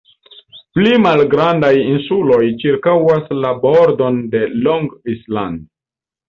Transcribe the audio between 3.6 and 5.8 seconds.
bordon de Long Island.